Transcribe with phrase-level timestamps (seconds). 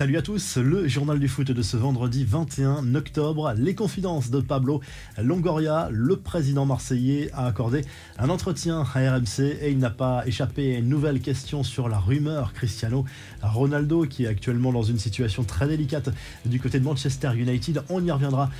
[0.00, 3.52] Salut à tous, le journal du foot de ce vendredi 21 octobre.
[3.56, 4.80] Les confidences de Pablo
[5.20, 7.84] Longoria, le président marseillais, a accordé
[8.16, 11.98] un entretien à RMC et il n'a pas échappé à une nouvelle question sur la
[11.98, 13.06] rumeur Cristiano
[13.42, 16.10] Ronaldo qui est actuellement dans une situation très délicate
[16.44, 17.82] du côté de Manchester United.
[17.88, 18.50] On y reviendra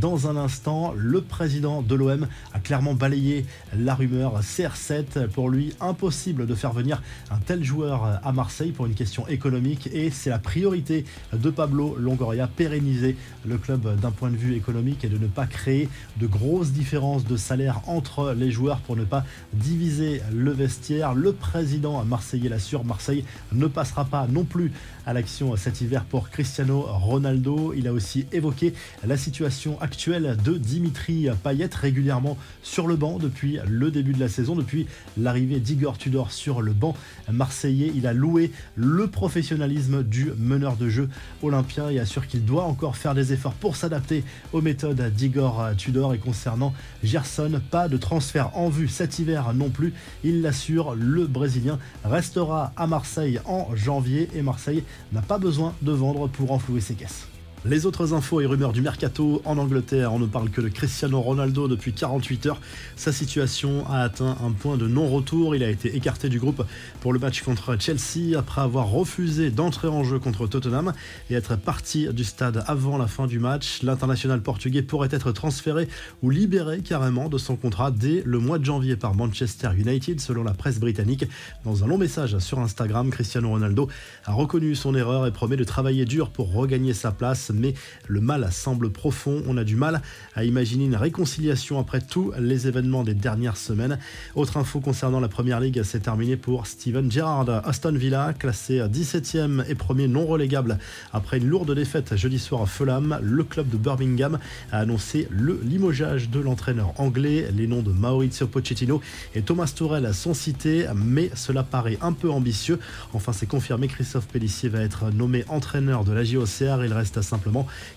[0.00, 0.94] dans un instant.
[0.96, 3.44] Le président de l'OM a clairement balayé
[3.76, 5.28] la rumeur CR7.
[5.28, 9.90] Pour lui, impossible de faire venir un tel joueur à Marseille pour une question économique
[9.92, 15.04] et c'est la priorité de Pablo Longoria, pérenniser le club d'un point de vue économique
[15.04, 15.88] et de ne pas créer
[16.18, 21.14] de grosses différences de salaire entre les joueurs pour ne pas diviser le vestiaire.
[21.14, 24.72] Le président marseillais l'assure, Marseille ne passera pas non plus
[25.06, 27.72] à l'action cet hiver pour Cristiano Ronaldo.
[27.76, 28.74] Il a aussi évoqué
[29.06, 34.28] la situation actuelle de Dimitri Payet régulièrement sur le banc depuis le début de la
[34.28, 36.94] saison, depuis l'arrivée d'Igor Tudor sur le banc
[37.30, 37.92] marseillais.
[37.94, 41.08] Il a loué le professionnalisme du meneur de jeu
[41.42, 46.14] olympien et assure qu'il doit encore faire des efforts pour s'adapter aux méthodes d'Igor Tudor.
[46.14, 49.92] Et concernant Gerson, pas de transfert en vue cet hiver non plus.
[50.24, 55.92] Il l'assure, le Brésilien restera à Marseille en janvier et Marseille n'a pas besoin de
[55.92, 57.28] vendre pour enflouer ses caisses.
[57.68, 61.20] Les autres infos et rumeurs du mercato en Angleterre, on ne parle que de Cristiano
[61.20, 62.60] Ronaldo depuis 48 heures.
[62.94, 65.56] Sa situation a atteint un point de non-retour.
[65.56, 66.64] Il a été écarté du groupe
[67.00, 70.92] pour le match contre Chelsea après avoir refusé d'entrer en jeu contre Tottenham
[71.28, 73.82] et être parti du stade avant la fin du match.
[73.82, 75.88] L'international portugais pourrait être transféré
[76.22, 80.44] ou libéré carrément de son contrat dès le mois de janvier par Manchester United, selon
[80.44, 81.24] la presse britannique.
[81.64, 83.88] Dans un long message sur Instagram, Cristiano Ronaldo
[84.24, 87.74] a reconnu son erreur et promet de travailler dur pour regagner sa place mais
[88.06, 89.42] le mal semble profond.
[89.46, 90.02] On a du mal
[90.34, 93.98] à imaginer une réconciliation après tous les événements des dernières semaines.
[94.34, 97.48] Autre info concernant la première ligue, c'est terminé pour Steven Gerrard.
[97.64, 100.78] Aston Villa, classé 17e et premier non relégable
[101.12, 103.18] après une lourde défaite jeudi soir à Fulham.
[103.22, 104.38] Le club de Birmingham
[104.72, 107.48] a annoncé le limogeage de l'entraîneur anglais.
[107.56, 109.00] Les noms de Maurizio Pochettino
[109.34, 112.78] et Thomas Tourel sont cités, mais cela paraît un peu ambitieux.
[113.12, 116.84] Enfin, c'est confirmé, Christophe Pellissier va être nommé entraîneur de la JOCR.
[116.84, 117.20] Il reste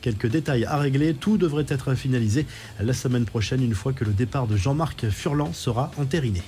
[0.00, 1.14] quelques détails à régler.
[1.14, 2.46] Tout devrait être finalisé
[2.80, 6.42] la semaine prochaine une fois que le départ de Jean-Marc Furlan sera entériné.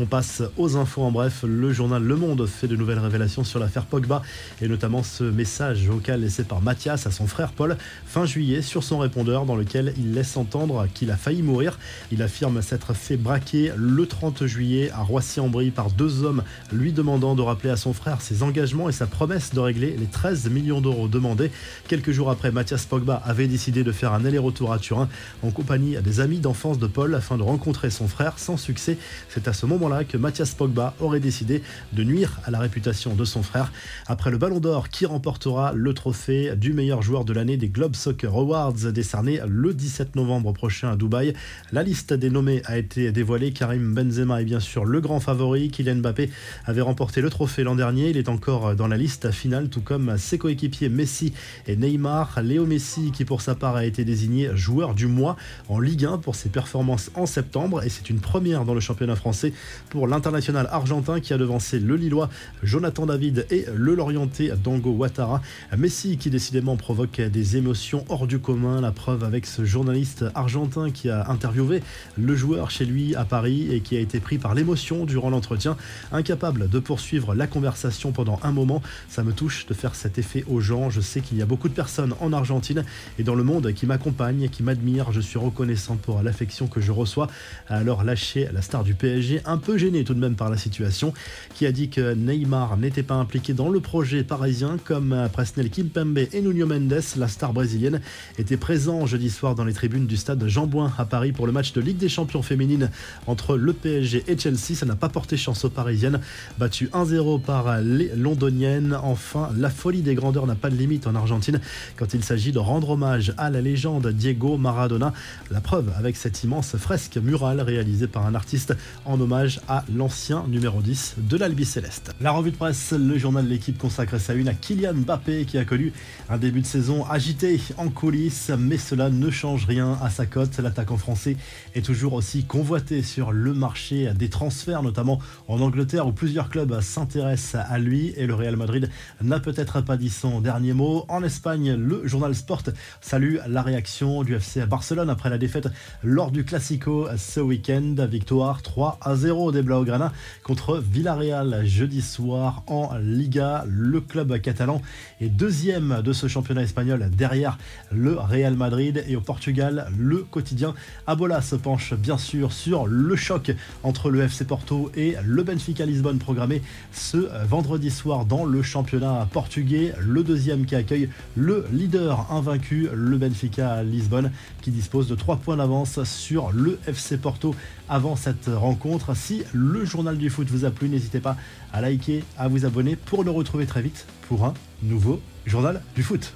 [0.00, 1.44] On passe aux infos en bref.
[1.46, 4.22] Le journal Le Monde fait de nouvelles révélations sur l'affaire Pogba
[4.60, 8.82] et notamment ce message vocal laissé par Mathias à son frère Paul fin juillet sur
[8.82, 11.78] son répondeur dans lequel il laisse entendre qu'il a failli mourir.
[12.10, 17.36] Il affirme s'être fait braquer le 30 juillet à Roissy-en-Brie par deux hommes lui demandant
[17.36, 20.80] de rappeler à son frère ses engagements et sa promesse de régler les 13 millions
[20.80, 21.52] d'euros demandés.
[21.86, 25.08] Quelques jours après, Mathias Pogba avait décidé de faire un aller-retour à Turin
[25.44, 28.98] en compagnie des amis d'enfance de Paul afin de rencontrer son frère sans succès.
[29.28, 31.62] C'est à ce moment là que Mathias Pogba aurait décidé
[31.92, 33.72] de nuire à la réputation de son frère.
[34.06, 37.94] Après le Ballon d'Or, qui remportera le trophée du meilleur joueur de l'année des Globe
[37.94, 41.34] Soccer Awards décerné le 17 novembre prochain à Dubaï?
[41.72, 43.52] La liste des nommés a été dévoilée.
[43.52, 45.70] Karim Benzema est bien sûr le grand favori.
[45.70, 46.30] Kylian Mbappé
[46.64, 48.10] avait remporté le trophée l'an dernier.
[48.10, 51.32] Il est encore dans la liste finale, tout comme ses coéquipiers Messi
[51.66, 52.40] et Neymar.
[52.42, 55.36] Léo Messi, qui pour sa part a été désigné joueur du mois
[55.68, 57.82] en Ligue 1 pour ses performances en septembre.
[57.82, 59.52] Et c'est une première dans le championnat français
[59.90, 62.28] pour l'international argentin qui a devancé le Lillois
[62.62, 65.40] Jonathan David et le Lorientais Dango Ouattara.
[65.76, 68.80] Messi qui décidément provoque des émotions hors du commun.
[68.80, 71.82] La preuve avec ce journaliste argentin qui a interviewé
[72.16, 75.76] le joueur chez lui à Paris et qui a été pris par l'émotion durant l'entretien.
[76.12, 78.82] Incapable de poursuivre la conversation pendant un moment.
[79.08, 80.90] Ça me touche de faire cet effet aux gens.
[80.90, 82.84] Je sais qu'il y a beaucoup de personnes en Argentine
[83.18, 85.12] et dans le monde qui m'accompagnent, qui m'admirent.
[85.12, 87.28] Je suis reconnaissant pour l'affection que je reçois.
[87.68, 91.14] Alors lâcher la star du PSG un peu gêné tout de même par la situation,
[91.54, 96.18] qui a dit que Neymar n'était pas impliqué dans le projet parisien, comme Presnel Kimpembe
[96.18, 98.00] et Nuno Mendes, la star brésilienne,
[98.38, 101.52] étaient présents jeudi soir dans les tribunes du stade Jean Bouin à Paris pour le
[101.52, 102.90] match de Ligue des Champions féminines
[103.26, 104.74] entre le PSG et Chelsea.
[104.74, 106.20] Ça n'a pas porté chance aux Parisiennes,
[106.58, 108.94] battu 1-0 par les Londoniennes.
[109.02, 111.58] Enfin, la folie des grandeurs n'a pas de limite en Argentine
[111.96, 115.14] quand il s'agit de rendre hommage à la légende Diego Maradona.
[115.50, 118.74] La preuve avec cette immense fresque murale réalisée par un artiste
[119.06, 122.12] en hommage à l'ancien numéro 10 de l'Albi Céleste.
[122.20, 125.58] La revue de presse, le journal de l'équipe consacre sa une à Kylian Mbappé qui
[125.58, 125.92] a connu
[126.28, 130.58] un début de saison agité en coulisses, mais cela ne change rien à sa cote.
[130.58, 131.36] L'attaquant français
[131.74, 136.80] est toujours aussi convoité sur le marché des transferts, notamment en Angleterre où plusieurs clubs
[136.80, 138.90] s'intéressent à lui et le Real Madrid
[139.20, 141.04] n'a peut-être pas dit son dernier mot.
[141.08, 142.62] En Espagne, le journal Sport
[143.00, 145.68] salue la réaction du FC Barcelone après la défaite
[146.02, 147.94] lors du Classico ce week-end.
[148.08, 150.12] Victoire 3 à 0 1-0 des Blaugrana
[150.42, 153.64] contre Villarreal jeudi soir en Liga.
[153.68, 154.80] Le club catalan
[155.20, 157.58] est deuxième de ce championnat espagnol derrière
[157.92, 160.74] le Real Madrid et au Portugal, le quotidien
[161.06, 165.86] Abola se penche bien sûr sur le choc entre le FC Porto et le Benfica
[165.86, 166.62] Lisbonne programmé
[166.92, 169.92] ce vendredi soir dans le championnat portugais.
[170.00, 174.30] Le deuxième qui accueille le leader invaincu, le Benfica Lisbonne,
[174.62, 177.54] qui dispose de 3 points d'avance sur le FC Porto
[177.88, 179.14] avant cette rencontre.
[179.34, 181.36] Si le journal du foot vous a plu, n'hésitez pas
[181.72, 186.04] à liker, à vous abonner pour le retrouver très vite pour un nouveau journal du
[186.04, 186.32] foot.